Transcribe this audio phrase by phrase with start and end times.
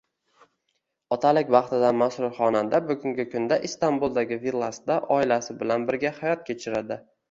[1.15, 7.05] Otalik baxtidan masrur xonanda bugungi kunda Istanbuldagi villasida oilasi bilan birga hayot kechiradi